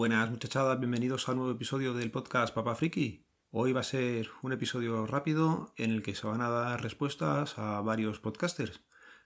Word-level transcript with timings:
Buenas 0.00 0.30
muchachadas, 0.30 0.80
bienvenidos 0.80 1.28
a 1.28 1.32
un 1.32 1.38
nuevo 1.40 1.52
episodio 1.52 1.92
del 1.92 2.10
podcast 2.10 2.54
Papa 2.54 2.74
Friki. 2.74 3.26
Hoy 3.50 3.74
va 3.74 3.80
a 3.80 3.82
ser 3.82 4.30
un 4.40 4.54
episodio 4.54 5.04
rápido 5.04 5.74
en 5.76 5.90
el 5.90 6.02
que 6.02 6.14
se 6.14 6.26
van 6.26 6.40
a 6.40 6.48
dar 6.48 6.82
respuestas 6.82 7.58
a 7.58 7.82
varios 7.82 8.18
podcasters, 8.18 8.80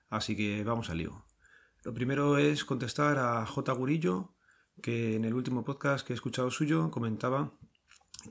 así 0.08 0.34
que 0.34 0.64
vamos 0.64 0.90
al 0.90 0.98
lío. 0.98 1.26
Lo 1.84 1.94
primero 1.94 2.38
es 2.38 2.64
contestar 2.64 3.20
a 3.20 3.46
J. 3.46 3.72
Gurillo, 3.72 4.34
que 4.82 5.14
en 5.14 5.24
el 5.24 5.34
último 5.34 5.64
podcast 5.64 6.04
que 6.04 6.12
he 6.12 6.16
escuchado 6.16 6.50
suyo 6.50 6.90
comentaba 6.90 7.52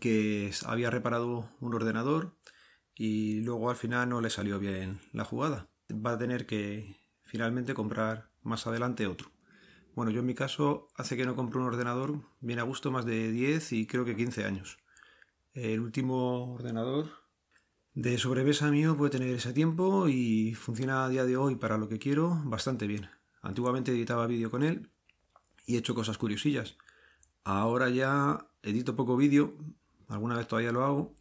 que 0.01 0.51
había 0.65 0.89
reparado 0.89 1.49
un 1.61 1.73
ordenador 1.73 2.35
y 2.93 3.39
luego 3.39 3.69
al 3.69 3.77
final 3.77 4.09
no 4.09 4.19
le 4.19 4.29
salió 4.29 4.59
bien 4.59 4.99
la 5.13 5.23
jugada. 5.23 5.69
Va 5.89 6.11
a 6.11 6.17
tener 6.17 6.45
que 6.45 6.97
finalmente 7.21 7.73
comprar 7.73 8.31
más 8.41 8.67
adelante 8.67 9.07
otro. 9.07 9.32
Bueno, 9.95 10.09
yo 10.09 10.21
en 10.21 10.25
mi 10.25 10.33
caso 10.33 10.87
hace 10.95 11.15
que 11.15 11.25
no 11.25 11.35
compro 11.35 11.61
un 11.61 11.67
ordenador 11.67 12.23
bien 12.41 12.57
a 12.57 12.63
gusto 12.63 12.89
más 12.89 13.05
de 13.05 13.31
10 13.31 13.73
y 13.73 13.85
creo 13.85 14.05
que 14.05 14.15
15 14.15 14.43
años. 14.43 14.79
El 15.53 15.81
último 15.81 16.51
ordenador 16.51 17.11
de 17.93 18.17
sobremesa 18.17 18.71
mío 18.71 18.97
puede 18.97 19.11
tener 19.11 19.35
ese 19.35 19.53
tiempo 19.53 20.07
y 20.07 20.55
funciona 20.55 21.05
a 21.05 21.09
día 21.09 21.25
de 21.25 21.37
hoy 21.37 21.57
para 21.57 21.77
lo 21.77 21.89
que 21.89 21.99
quiero 21.99 22.41
bastante 22.45 22.87
bien. 22.87 23.07
Antiguamente 23.43 23.91
editaba 23.91 24.25
vídeo 24.25 24.49
con 24.49 24.63
él 24.63 24.89
y 25.67 25.75
he 25.75 25.77
hecho 25.77 25.93
cosas 25.93 26.17
curiosillas. 26.17 26.75
Ahora 27.43 27.89
ya 27.89 28.47
edito 28.63 28.95
poco 28.95 29.15
vídeo, 29.15 29.53
alguna 30.07 30.37
vez 30.37 30.47
todavía 30.47 30.71
lo 30.71 30.83
hago, 30.83 31.15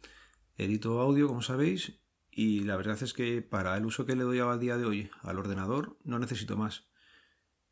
edito 0.57 0.99
audio 0.99 1.27
como 1.27 1.43
sabéis 1.43 1.99
y 2.31 2.61
la 2.61 2.75
verdad 2.75 2.97
es 3.03 3.13
que 3.13 3.43
para 3.43 3.77
el 3.77 3.85
uso 3.85 4.07
que 4.07 4.15
le 4.15 4.23
doy 4.23 4.39
a 4.39 4.57
día 4.57 4.77
de 4.77 4.85
hoy 4.85 5.11
al 5.21 5.37
ordenador 5.37 5.95
no 6.03 6.17
necesito 6.17 6.57
más. 6.57 6.87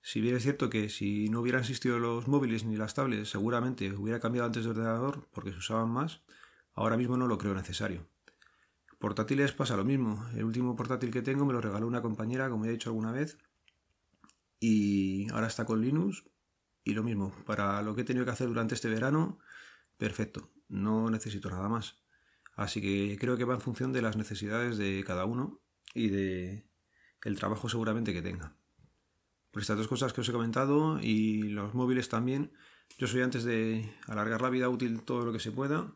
Si 0.01 0.19
bien 0.19 0.35
es 0.35 0.43
cierto 0.43 0.69
que 0.69 0.89
si 0.89 1.29
no 1.29 1.41
hubieran 1.41 1.61
existido 1.61 1.99
los 1.99 2.27
móviles 2.27 2.65
ni 2.65 2.75
las 2.75 2.95
tablets, 2.95 3.29
seguramente 3.29 3.93
hubiera 3.93 4.19
cambiado 4.19 4.47
antes 4.47 4.63
de 4.63 4.71
ordenador 4.71 5.27
porque 5.31 5.51
se 5.51 5.59
usaban 5.59 5.89
más, 5.89 6.21
ahora 6.73 6.97
mismo 6.97 7.17
no 7.17 7.27
lo 7.27 7.37
creo 7.37 7.53
necesario. 7.53 8.07
Portátiles 8.99 9.51
pasa 9.51 9.77
lo 9.77 9.85
mismo. 9.85 10.27
El 10.35 10.43
último 10.43 10.75
portátil 10.75 11.11
que 11.11 11.21
tengo 11.21 11.45
me 11.45 11.53
lo 11.53 11.61
regaló 11.61 11.87
una 11.87 12.01
compañera, 12.01 12.49
como 12.49 12.65
he 12.65 12.71
dicho 12.71 12.89
alguna 12.89 13.11
vez, 13.11 13.37
y 14.59 15.29
ahora 15.31 15.47
está 15.47 15.65
con 15.65 15.81
Linux. 15.81 16.23
Y 16.83 16.93
lo 16.93 17.03
mismo, 17.03 17.35
para 17.45 17.81
lo 17.83 17.95
que 17.95 18.01
he 18.01 18.03
tenido 18.05 18.25
que 18.25 18.31
hacer 18.31 18.47
durante 18.47 18.73
este 18.75 18.89
verano, 18.89 19.39
perfecto, 19.97 20.51
no 20.67 21.09
necesito 21.11 21.49
nada 21.49 21.69
más. 21.69 21.99
Así 22.55 22.81
que 22.81 23.17
creo 23.19 23.37
que 23.37 23.45
va 23.45 23.53
en 23.53 23.61
función 23.61 23.93
de 23.93 24.01
las 24.01 24.17
necesidades 24.17 24.77
de 24.77 25.03
cada 25.05 25.25
uno 25.25 25.61
y 25.93 26.09
de 26.09 26.67
el 27.23 27.37
trabajo 27.37 27.69
seguramente 27.69 28.13
que 28.13 28.21
tenga. 28.21 28.55
Por 29.51 29.61
estas 29.61 29.77
dos 29.77 29.87
cosas 29.87 30.13
que 30.13 30.21
os 30.21 30.29
he 30.29 30.31
comentado 30.31 30.99
y 31.01 31.43
los 31.43 31.73
móviles 31.73 32.07
también, 32.09 32.53
yo 32.97 33.07
soy 33.07 33.21
antes 33.21 33.43
de 33.43 33.93
alargar 34.07 34.41
la 34.41 34.49
vida 34.49 34.69
útil 34.69 35.01
todo 35.03 35.25
lo 35.25 35.33
que 35.33 35.39
se 35.39 35.51
pueda 35.51 35.93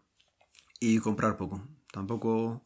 y 0.80 1.00
comprar 1.00 1.38
poco. 1.38 1.67
Tampoco 1.92 2.66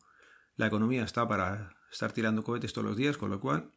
la 0.56 0.68
economía 0.68 1.04
está 1.04 1.28
para 1.28 1.76
estar 1.92 2.12
tirando 2.12 2.44
cohetes 2.44 2.74
todos 2.74 2.88
los 2.88 2.98
días, 2.98 3.18
con 3.18 3.30
lo 3.30 3.40
cual, 3.40 3.72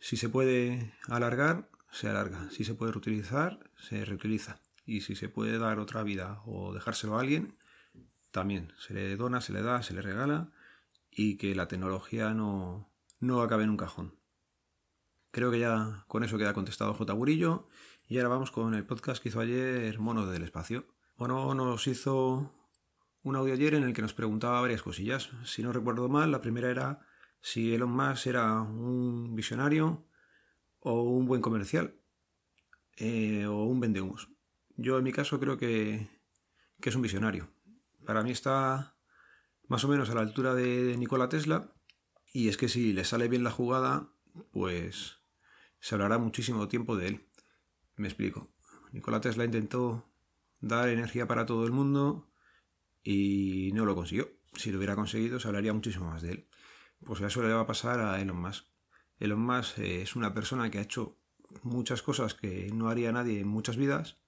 si 0.00 0.16
se 0.16 0.28
puede 0.28 0.94
alargar, 1.08 1.68
se 1.90 2.08
alarga. 2.08 2.50
Si 2.50 2.64
se 2.64 2.74
puede 2.74 2.92
reutilizar, 2.92 3.58
se 3.76 4.04
reutiliza. 4.04 4.60
Y 4.86 5.02
si 5.02 5.16
se 5.16 5.28
puede 5.28 5.58
dar 5.58 5.80
otra 5.80 6.02
vida 6.02 6.40
o 6.46 6.72
dejárselo 6.72 7.16
a 7.16 7.20
alguien, 7.20 7.58
también 8.30 8.72
se 8.78 8.94
le 8.94 9.16
dona, 9.16 9.40
se 9.40 9.52
le 9.52 9.62
da, 9.62 9.82
se 9.82 9.94
le 9.94 10.02
regala 10.02 10.52
y 11.10 11.36
que 11.36 11.54
la 11.54 11.68
tecnología 11.68 12.32
no, 12.34 12.90
no 13.20 13.42
acabe 13.42 13.64
en 13.64 13.70
un 13.70 13.76
cajón. 13.76 14.18
Creo 15.30 15.50
que 15.50 15.58
ya 15.58 16.04
con 16.08 16.24
eso 16.24 16.38
queda 16.38 16.54
contestado 16.54 16.94
J. 16.94 17.12
Burillo. 17.12 17.68
Y 18.06 18.16
ahora 18.16 18.30
vamos 18.30 18.50
con 18.50 18.74
el 18.74 18.86
podcast 18.86 19.22
que 19.22 19.28
hizo 19.28 19.40
ayer 19.40 19.98
Mono 19.98 20.26
del 20.26 20.42
Espacio. 20.42 20.86
Mono 21.16 21.54
nos 21.54 21.86
hizo 21.86 22.54
un 23.22 23.36
audio 23.36 23.52
ayer 23.52 23.74
en 23.74 23.82
el 23.82 23.92
que 23.92 24.02
nos 24.02 24.14
preguntaba 24.14 24.60
varias 24.60 24.82
cosillas. 24.82 25.30
Si 25.44 25.62
no 25.62 25.72
recuerdo 25.72 26.08
mal, 26.08 26.30
la 26.30 26.40
primera 26.40 26.70
era 26.70 27.00
si 27.40 27.74
Elon 27.74 27.90
Musk 27.90 28.26
era 28.28 28.62
un 28.62 29.34
visionario 29.34 30.06
o 30.80 31.02
un 31.02 31.26
buen 31.26 31.42
comercial 31.42 32.00
eh, 32.96 33.46
o 33.46 33.64
un 33.64 33.80
vendehumos. 33.80 34.28
Yo 34.76 34.96
en 34.98 35.04
mi 35.04 35.12
caso 35.12 35.38
creo 35.38 35.58
que, 35.58 36.08
que 36.80 36.88
es 36.88 36.96
un 36.96 37.02
visionario. 37.02 37.50
Para 38.06 38.22
mí 38.22 38.30
está 38.30 38.96
más 39.66 39.84
o 39.84 39.88
menos 39.88 40.08
a 40.08 40.14
la 40.14 40.22
altura 40.22 40.54
de 40.54 40.96
Nikola 40.96 41.28
Tesla 41.28 41.74
y 42.32 42.48
es 42.48 42.56
que 42.56 42.68
si 42.68 42.92
le 42.92 43.04
sale 43.04 43.28
bien 43.28 43.44
la 43.44 43.50
jugada, 43.50 44.08
pues 44.52 45.17
se 45.80 45.94
hablará 45.94 46.18
muchísimo 46.18 46.68
tiempo 46.68 46.96
de 46.96 47.08
él. 47.08 47.28
Me 47.96 48.08
explico. 48.08 48.50
Nikola 48.92 49.20
Tesla 49.20 49.44
intentó 49.44 50.08
dar 50.60 50.88
energía 50.88 51.26
para 51.26 51.46
todo 51.46 51.64
el 51.64 51.72
mundo 51.72 52.30
y 53.02 53.70
no 53.74 53.84
lo 53.84 53.94
consiguió. 53.94 54.30
Si 54.54 54.70
lo 54.70 54.78
hubiera 54.78 54.96
conseguido, 54.96 55.38
se 55.38 55.48
hablaría 55.48 55.72
muchísimo 55.72 56.10
más 56.10 56.22
de 56.22 56.32
él. 56.32 56.48
Pues 57.04 57.20
eso 57.20 57.42
le 57.42 57.52
va 57.52 57.60
a 57.60 57.66
pasar 57.66 58.00
a 58.00 58.20
Elon 58.20 58.40
Musk. 58.40 58.66
Elon 59.18 59.40
Musk 59.40 59.78
eh, 59.78 60.02
es 60.02 60.16
una 60.16 60.34
persona 60.34 60.70
que 60.70 60.78
ha 60.78 60.82
hecho 60.82 61.18
muchas 61.62 62.02
cosas 62.02 62.34
que 62.34 62.70
no 62.72 62.88
haría 62.88 63.12
nadie 63.12 63.40
en 63.40 63.48
muchas 63.48 63.76
vidas 63.76 64.18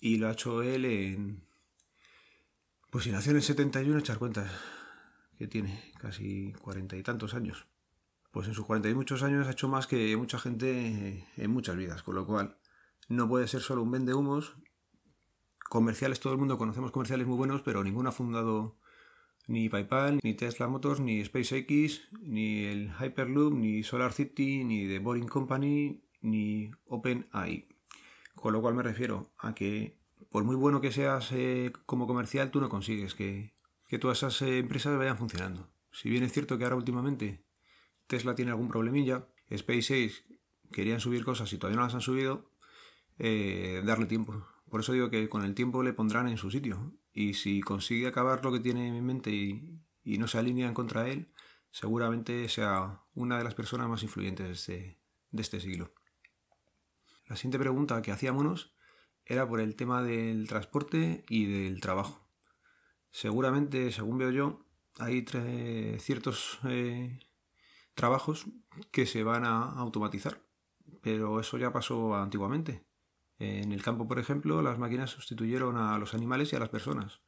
y 0.00 0.16
lo 0.16 0.28
ha 0.28 0.32
hecho 0.32 0.62
él 0.62 0.84
en... 0.84 1.46
Pues 2.90 3.04
si 3.04 3.10
nació 3.10 3.32
en 3.32 3.36
el 3.36 3.42
71, 3.42 3.98
echar 3.98 4.18
cuentas 4.18 4.50
que 5.36 5.46
tiene 5.46 5.92
casi 6.00 6.52
cuarenta 6.54 6.96
y 6.96 7.02
tantos 7.02 7.34
años 7.34 7.66
pues 8.30 8.48
en 8.48 8.54
sus 8.54 8.64
cuarenta 8.64 8.88
y 8.88 8.94
muchos 8.94 9.22
años 9.22 9.46
ha 9.46 9.52
hecho 9.52 9.68
más 9.68 9.86
que 9.86 10.16
mucha 10.16 10.38
gente 10.38 11.26
en 11.36 11.50
muchas 11.50 11.76
vidas, 11.76 12.02
con 12.02 12.14
lo 12.14 12.26
cual 12.26 12.58
no 13.08 13.28
puede 13.28 13.48
ser 13.48 13.60
solo 13.60 13.82
un 13.82 13.90
vende 13.90 14.14
humos. 14.14 14.56
Comerciales, 15.68 16.20
todo 16.20 16.32
el 16.32 16.38
mundo 16.38 16.58
conocemos 16.58 16.90
comerciales 16.90 17.26
muy 17.26 17.36
buenos, 17.36 17.62
pero 17.62 17.84
ninguno 17.84 18.08
ha 18.08 18.12
fundado 18.12 18.78
ni 19.46 19.68
PayPal, 19.68 20.20
ni 20.22 20.34
Tesla 20.34 20.68
Motors, 20.68 21.00
ni 21.00 21.24
SpaceX, 21.24 22.08
ni 22.20 22.64
el 22.64 22.92
Hyperloop, 23.00 23.54
ni 23.54 23.82
Solar 23.82 24.12
City, 24.12 24.64
ni 24.64 24.86
The 24.86 24.98
Boring 24.98 25.28
Company, 25.28 26.02
ni 26.20 26.70
OpenAI. 26.86 27.68
Con 28.34 28.52
lo 28.52 28.60
cual 28.60 28.74
me 28.74 28.82
refiero 28.82 29.32
a 29.38 29.54
que 29.54 29.98
por 30.30 30.44
muy 30.44 30.56
bueno 30.56 30.80
que 30.80 30.92
seas 30.92 31.32
eh, 31.32 31.72
como 31.86 32.06
comercial, 32.06 32.50
tú 32.50 32.60
no 32.60 32.68
consigues 32.68 33.14
que, 33.14 33.54
que 33.88 33.98
todas 33.98 34.18
esas 34.18 34.42
eh, 34.42 34.58
empresas 34.58 34.98
vayan 34.98 35.16
funcionando. 35.16 35.70
Si 35.90 36.10
bien 36.10 36.22
es 36.22 36.32
cierto 36.32 36.58
que 36.58 36.64
ahora 36.64 36.76
últimamente 36.76 37.42
Tesla 38.08 38.34
tiene 38.34 38.50
algún 38.50 38.68
problemilla, 38.68 39.28
SpaceX 39.54 40.24
querían 40.72 41.00
subir 41.00 41.24
cosas 41.24 41.52
y 41.52 41.58
todavía 41.58 41.78
no 41.78 41.84
las 41.84 41.94
han 41.94 42.00
subido, 42.00 42.50
eh, 43.18 43.82
darle 43.84 44.06
tiempo. 44.06 44.46
Por 44.68 44.80
eso 44.80 44.92
digo 44.92 45.10
que 45.10 45.28
con 45.28 45.44
el 45.44 45.54
tiempo 45.54 45.82
le 45.82 45.92
pondrán 45.92 46.28
en 46.28 46.36
su 46.36 46.50
sitio. 46.50 46.92
Y 47.12 47.34
si 47.34 47.60
consigue 47.60 48.06
acabar 48.06 48.44
lo 48.44 48.52
que 48.52 48.60
tiene 48.60 48.88
en 48.88 49.04
mente 49.04 49.30
y, 49.30 49.82
no 50.18 50.26
se 50.26 50.38
alinean 50.38 50.74
contra 50.74 51.08
él, 51.08 51.32
seguramente 51.70 52.48
sea 52.48 53.02
una 53.14 53.38
de 53.38 53.44
las 53.44 53.54
personas 53.54 53.88
más 53.88 54.02
influyentes 54.02 54.66
de 54.66 54.96
este, 55.32 55.60
siglo. 55.60 55.92
La 57.26 57.36
siguiente 57.36 57.58
pregunta 57.58 58.00
que 58.00 58.10
hacíamos 58.10 58.74
era 59.26 59.46
por 59.46 59.60
el 59.60 59.76
tema 59.76 60.02
del 60.02 60.48
transporte 60.48 61.24
y 61.28 61.44
del 61.44 61.80
trabajo. 61.80 62.26
Seguramente, 63.10 63.92
según 63.92 64.16
veo 64.16 64.30
yo, 64.30 64.66
hay 64.98 65.26
ciertos 65.98 66.58
eh, 66.64 67.18
trabajos 67.98 68.46
que 68.92 69.06
se 69.06 69.24
van 69.24 69.44
a 69.44 69.72
automatizar, 69.72 70.40
pero 71.02 71.40
eso 71.40 71.58
ya 71.58 71.72
pasó 71.72 72.14
antiguamente. 72.14 72.86
En 73.40 73.72
el 73.72 73.82
campo, 73.82 74.06
por 74.06 74.20
ejemplo, 74.20 74.62
las 74.62 74.78
máquinas 74.78 75.10
sustituyeron 75.10 75.76
a 75.76 75.98
los 75.98 76.14
animales 76.14 76.52
y 76.52 76.56
a 76.56 76.60
las 76.60 76.68
personas. 76.68 77.20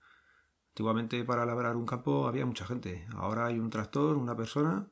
Antiguamente 0.69 1.25
para 1.25 1.44
labrar 1.44 1.75
un 1.75 1.87
campo 1.87 2.29
había 2.29 2.47
mucha 2.47 2.67
gente. 2.67 3.05
Ahora 3.17 3.47
hay 3.47 3.59
un 3.59 3.69
tractor, 3.69 4.17
una 4.17 4.37
persona 4.37 4.89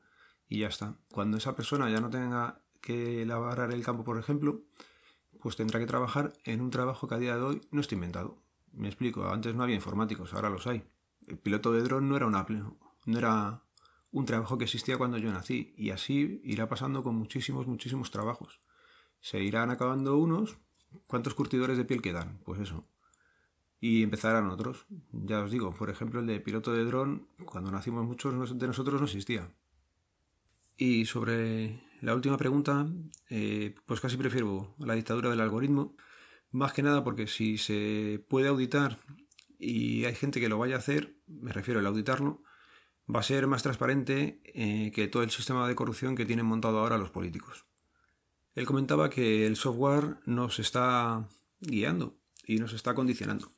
y 0.49 0.59
ya 0.59 0.67
está. 0.67 0.97
Cuando 1.09 1.37
esa 1.37 1.55
persona 1.55 1.89
ya 1.89 2.01
no 2.01 2.09
tenga 2.09 2.61
que 2.81 3.25
labrar 3.25 3.71
el 3.71 3.83
campo, 3.83 4.03
por 4.03 4.19
ejemplo, 4.19 4.61
pues 5.41 5.55
tendrá 5.55 5.79
que 5.79 5.85
trabajar 5.85 6.33
en 6.43 6.59
un 6.59 6.71
trabajo 6.71 7.07
que 7.07 7.15
a 7.15 7.19
día 7.19 7.37
de 7.37 7.41
hoy 7.41 7.61
no 7.71 7.79
está 7.79 7.95
inventado. 7.95 8.43
Me 8.73 8.89
explico, 8.89 9.29
antes 9.29 9.55
no 9.55 9.63
había 9.63 9.75
informáticos, 9.75 10.33
ahora 10.33 10.49
los 10.49 10.67
hay. 10.67 10.83
El 11.25 11.37
piloto 11.37 11.71
de 11.71 11.83
dron 11.83 12.09
no 12.09 12.17
era 12.17 12.27
un 12.27 12.77
no 13.05 13.17
era 13.17 13.63
un 14.11 14.25
trabajo 14.25 14.57
que 14.57 14.65
existía 14.65 14.97
cuando 14.97 15.17
yo 15.17 15.31
nací 15.31 15.73
y 15.77 15.91
así 15.91 16.41
irá 16.43 16.67
pasando 16.67 17.03
con 17.03 17.15
muchísimos, 17.15 17.67
muchísimos 17.67 18.11
trabajos. 18.11 18.59
Se 19.21 19.43
irán 19.43 19.69
acabando 19.69 20.17
unos, 20.17 20.57
¿cuántos 21.07 21.35
curtidores 21.35 21.77
de 21.77 21.85
piel 21.85 22.01
quedan? 22.01 22.39
Pues 22.43 22.59
eso. 22.59 22.85
Y 23.79 24.03
empezarán 24.03 24.49
otros. 24.49 24.85
Ya 25.11 25.39
os 25.39 25.51
digo, 25.51 25.73
por 25.73 25.89
ejemplo, 25.89 26.19
el 26.19 26.27
de 26.27 26.39
piloto 26.39 26.73
de 26.73 26.83
dron, 26.83 27.27
cuando 27.45 27.71
nacimos 27.71 28.05
muchos 28.05 28.57
de 28.57 28.67
nosotros 28.67 28.99
no 28.99 29.05
existía. 29.05 29.49
Y 30.75 31.05
sobre 31.05 31.81
la 32.01 32.15
última 32.15 32.37
pregunta, 32.37 32.87
eh, 33.29 33.75
pues 33.85 33.99
casi 33.99 34.17
prefiero 34.17 34.75
la 34.79 34.95
dictadura 34.95 35.29
del 35.29 35.41
algoritmo, 35.41 35.95
más 36.51 36.73
que 36.73 36.81
nada 36.81 37.03
porque 37.03 37.27
si 37.27 37.57
se 37.57 38.23
puede 38.27 38.47
auditar 38.47 38.97
y 39.59 40.05
hay 40.05 40.15
gente 40.15 40.39
que 40.39 40.49
lo 40.49 40.57
vaya 40.57 40.75
a 40.75 40.79
hacer, 40.79 41.17
me 41.27 41.51
refiero 41.51 41.81
al 41.81 41.85
auditarlo, 41.85 42.41
va 43.13 43.21
a 43.21 43.23
ser 43.23 43.47
más 43.47 43.63
transparente 43.63 44.41
eh, 44.45 44.91
que 44.93 45.07
todo 45.07 45.23
el 45.23 45.31
sistema 45.31 45.67
de 45.67 45.75
corrupción 45.75 46.15
que 46.15 46.25
tienen 46.25 46.45
montado 46.45 46.79
ahora 46.79 46.97
los 46.97 47.09
políticos. 47.09 47.65
Él 48.53 48.65
comentaba 48.65 49.09
que 49.09 49.47
el 49.47 49.55
software 49.55 50.17
nos 50.25 50.59
está 50.59 51.27
guiando 51.59 52.17
y 52.45 52.57
nos 52.57 52.73
está 52.73 52.93
condicionando. 52.93 53.51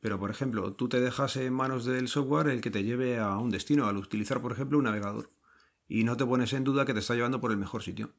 Pero, 0.00 0.18
por 0.18 0.30
ejemplo, 0.30 0.72
tú 0.72 0.88
te 0.88 1.00
dejas 1.00 1.36
en 1.36 1.52
manos 1.52 1.84
del 1.84 2.08
software 2.08 2.48
el 2.48 2.60
que 2.60 2.70
te 2.70 2.84
lleve 2.84 3.18
a 3.18 3.36
un 3.38 3.50
destino, 3.50 3.86
al 3.86 3.96
utilizar, 3.96 4.40
por 4.40 4.52
ejemplo, 4.52 4.78
un 4.78 4.84
navegador. 4.84 5.30
Y 5.88 6.04
no 6.04 6.16
te 6.16 6.26
pones 6.26 6.52
en 6.52 6.64
duda 6.64 6.84
que 6.84 6.92
te 6.94 7.00
está 7.00 7.14
llevando 7.14 7.40
por 7.40 7.50
el 7.50 7.56
mejor 7.56 7.82
sitio. 7.82 8.12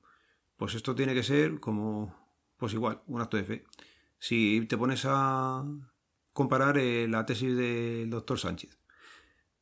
Pues 0.57 0.73
esto 0.73 0.95
tiene 0.95 1.13
que 1.13 1.23
ser 1.23 1.59
como, 1.59 2.15
pues 2.57 2.73
igual, 2.73 3.01
un 3.07 3.21
acto 3.21 3.37
de 3.37 3.43
fe. 3.43 3.65
Si 4.19 4.65
te 4.67 4.77
pones 4.77 5.03
a 5.05 5.63
comparar 6.33 6.77
eh, 6.77 7.07
la 7.07 7.25
tesis 7.25 7.55
del 7.55 8.09
doctor 8.09 8.39
Sánchez, 8.39 8.77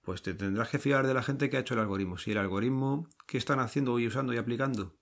pues 0.05 0.21
te 0.21 0.33
tendrás 0.33 0.69
que 0.69 0.79
fiar 0.79 1.07
de 1.07 1.13
la 1.13 1.23
gente 1.23 1.49
que 1.49 1.57
ha 1.57 1.61
hecho 1.61 1.73
el 1.73 1.81
algoritmo. 1.81 2.17
Si 2.17 2.31
el 2.31 2.37
algoritmo 2.37 3.09
que 3.27 3.37
están 3.37 3.59
haciendo 3.59 3.97
y 3.99 4.07
usando 4.07 4.33
y 4.33 4.37
aplicando 4.37 4.95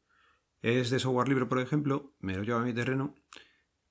es 0.61 0.89
de 0.89 1.00
software 1.00 1.27
libre, 1.27 1.45
por 1.45 1.59
ejemplo, 1.59 2.15
me 2.19 2.35
lo 2.35 2.44
lleva 2.44 2.61
a 2.61 2.63
mi 2.63 2.73
terreno, 2.73 3.15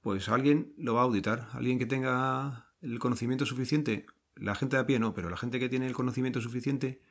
pues 0.00 0.28
alguien 0.28 0.72
lo 0.78 0.94
va 0.94 1.02
a 1.02 1.04
auditar. 1.04 1.48
Alguien 1.52 1.78
que 1.78 1.86
tenga 1.86 2.74
el 2.80 2.98
conocimiento 2.98 3.44
suficiente, 3.46 4.06
la 4.34 4.54
gente 4.54 4.76
de 4.76 4.82
a 4.82 4.86
pie 4.86 4.98
no, 4.98 5.14
pero 5.14 5.28
la 5.28 5.36
gente 5.36 5.60
que 5.60 5.68
tiene 5.68 5.86
el 5.86 5.92
conocimiento 5.92 6.40
suficiente 6.40 7.02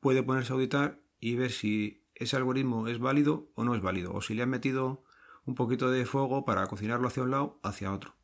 puede 0.00 0.22
ponerse 0.22 0.52
a 0.52 0.56
auditar 0.56 1.02
y 1.20 1.36
ver 1.36 1.52
si 1.52 2.08
ese 2.14 2.36
algoritmo 2.36 2.88
es 2.88 2.98
válido 2.98 3.52
o 3.54 3.64
no 3.64 3.74
es 3.74 3.82
válido, 3.82 4.14
o 4.14 4.22
si 4.22 4.34
le 4.34 4.42
han 4.42 4.50
metido 4.50 5.04
un 5.44 5.54
poquito 5.54 5.90
de 5.90 6.06
fuego 6.06 6.44
para 6.44 6.66
cocinarlo 6.66 7.08
hacia 7.08 7.22
un 7.22 7.30
lado, 7.30 7.60
hacia 7.62 7.92
otro. 7.92 8.16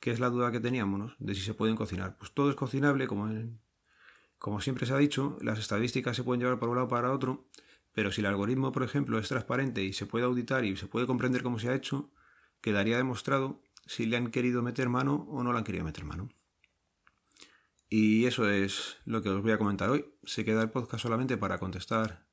¿Qué 0.00 0.10
es 0.10 0.18
la 0.18 0.30
duda 0.30 0.50
que 0.50 0.60
teníamos, 0.60 1.14
De 1.18 1.34
si 1.34 1.42
se 1.42 1.54
pueden 1.54 1.76
cocinar. 1.76 2.16
Pues 2.18 2.32
todo 2.32 2.50
es 2.50 2.56
cocinable, 2.56 3.06
como, 3.06 3.28
como 4.42 4.60
siempre 4.60 4.86
se 4.86 4.92
ha 4.92 4.98
dicho, 4.98 5.38
las 5.40 5.60
estadísticas 5.60 6.16
se 6.16 6.24
pueden 6.24 6.40
llevar 6.40 6.58
por 6.58 6.68
un 6.68 6.74
lado 6.74 6.88
para 6.88 7.12
otro, 7.12 7.46
pero 7.92 8.10
si 8.10 8.22
el 8.22 8.26
algoritmo, 8.26 8.72
por 8.72 8.82
ejemplo, 8.82 9.20
es 9.20 9.28
transparente 9.28 9.84
y 9.84 9.92
se 9.92 10.04
puede 10.04 10.24
auditar 10.24 10.64
y 10.64 10.76
se 10.76 10.88
puede 10.88 11.06
comprender 11.06 11.44
cómo 11.44 11.60
se 11.60 11.68
ha 11.68 11.76
hecho, 11.76 12.10
quedaría 12.60 12.96
demostrado 12.96 13.62
si 13.86 14.04
le 14.04 14.16
han 14.16 14.32
querido 14.32 14.60
meter 14.60 14.88
mano 14.88 15.28
o 15.30 15.44
no 15.44 15.52
le 15.52 15.58
han 15.58 15.64
querido 15.64 15.84
meter 15.84 16.04
mano. 16.04 16.28
Y 17.88 18.26
eso 18.26 18.50
es 18.50 18.96
lo 19.04 19.22
que 19.22 19.28
os 19.28 19.42
voy 19.42 19.52
a 19.52 19.58
comentar 19.58 19.88
hoy. 19.90 20.12
Se 20.24 20.44
queda 20.44 20.62
el 20.62 20.70
podcast 20.70 21.04
solamente 21.04 21.36
para 21.36 21.60
contestar 21.60 22.26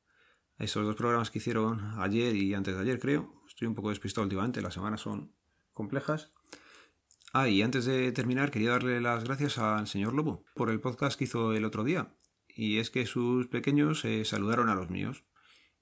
a 0.58 0.64
esos 0.64 0.84
dos 0.84 0.96
programas 0.96 1.30
que 1.30 1.38
hicieron 1.38 1.94
ayer 2.00 2.36
y 2.36 2.56
antes 2.56 2.74
de 2.74 2.82
ayer, 2.82 3.00
creo. 3.00 3.44
Estoy 3.48 3.68
un 3.68 3.76
poco 3.76 3.90
despistado 3.90 4.24
últimamente, 4.24 4.64
las 4.64 4.74
semanas 4.74 5.02
son 5.02 5.36
complejas. 5.74 6.32
Ah, 7.32 7.48
y 7.48 7.62
antes 7.62 7.86
de 7.86 8.12
terminar, 8.12 8.52
quería 8.52 8.72
darle 8.72 9.02
las 9.02 9.24
gracias 9.24 9.58
al 9.58 9.88
señor 9.88 10.14
Lobo 10.14 10.46
por 10.56 10.70
el 10.70 10.80
podcast 10.80 11.18
que 11.18 11.26
hizo 11.26 11.54
el 11.54 11.66
otro 11.66 11.84
día. 11.84 12.14
Y 12.48 12.78
es 12.80 12.90
que 12.90 13.06
sus 13.06 13.48
pequeños 13.48 14.04
eh, 14.06 14.26
saludaron 14.26 14.70
a 14.70 14.76
los 14.76 14.90
míos. 14.90 15.24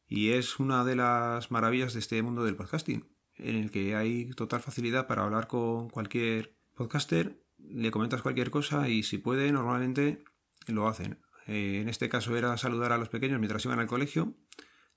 Y 0.07 0.29
es 0.29 0.59
una 0.59 0.83
de 0.83 0.95
las 0.95 1.51
maravillas 1.51 1.93
de 1.93 1.99
este 1.99 2.21
mundo 2.21 2.43
del 2.43 2.55
podcasting, 2.55 3.07
en 3.35 3.55
el 3.55 3.71
que 3.71 3.95
hay 3.95 4.29
total 4.31 4.61
facilidad 4.61 5.07
para 5.07 5.23
hablar 5.23 5.47
con 5.47 5.89
cualquier 5.89 6.55
podcaster 6.75 7.47
le 7.57 7.91
comentas 7.91 8.21
cualquier 8.21 8.49
cosa 8.51 8.87
y 8.89 9.03
si 9.03 9.17
puede, 9.17 9.51
normalmente 9.51 10.23
lo 10.67 10.87
hacen. 10.87 11.19
Eh, 11.47 11.79
en 11.81 11.89
este 11.89 12.09
caso 12.09 12.35
era 12.37 12.57
saludar 12.57 12.91
a 12.91 12.97
los 12.97 13.09
pequeños 13.09 13.39
mientras 13.39 13.63
iban 13.65 13.79
al 13.79 13.87
colegio, 13.87 14.35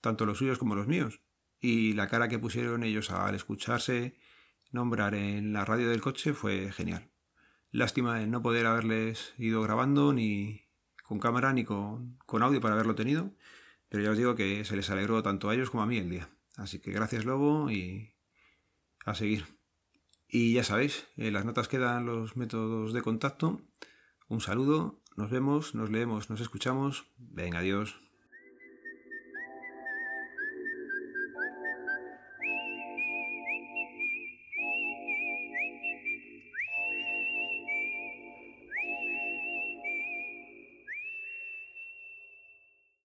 tanto 0.00 0.26
los 0.26 0.38
suyos 0.38 0.58
como 0.58 0.75
los 0.75 0.87
míos. 0.87 1.20
Y 1.61 1.93
la 1.93 2.08
cara 2.08 2.29
que 2.29 2.38
pusieron 2.38 2.85
ellos 2.85 3.11
al 3.11 3.35
escucharse 3.35 4.14
nombrar 4.71 5.15
en 5.15 5.53
la 5.53 5.65
radio 5.65 5.89
del 5.89 6.01
coche 6.01 6.35
fue 6.35 6.73
genial. 6.73 7.11
Lástima 7.73 8.19
no 8.27 8.43
poder 8.43 8.67
haberles 8.67 9.35
ido 9.39 9.63
grabando 9.63 10.13
ni 10.13 10.63
con 11.05 11.19
cámara 11.19 11.53
ni 11.53 11.65
con, 11.65 12.19
con 12.27 12.43
audio 12.43 12.61
para 12.61 12.75
haberlo 12.75 12.95
tenido, 12.95 13.33
pero 13.89 14.03
ya 14.03 14.11
os 14.11 14.19
digo 14.19 14.35
que 14.35 14.65
se 14.65 14.77
les 14.77 14.91
alegró 14.91 15.23
tanto 15.23 15.49
a 15.49 15.55
ellos 15.55 15.71
como 15.71 15.83
a 15.83 15.87
mí 15.87 15.99
el 15.99 16.11
día. 16.11 16.29
Así 16.57 16.79
que 16.79 16.93
gracias 16.93 17.25
Lobo 17.25 17.71
y 17.71 18.15
a 19.05 19.15
seguir. 19.15 19.47
Y 20.29 20.53
ya 20.53 20.63
sabéis, 20.63 21.07
en 21.17 21.33
las 21.33 21.45
notas 21.45 21.69
quedan 21.69 22.07
los 22.07 22.37
métodos 22.37 22.93
de 22.93 23.03
contacto. 23.03 23.61
Un 24.29 24.41
saludo, 24.41 25.03
nos 25.17 25.31
vemos, 25.31 25.75
nos 25.75 25.91
leemos, 25.91 26.31
nos 26.31 26.41
escuchamos. 26.41 27.07
Venga, 27.19 27.59
adiós. 27.59 28.10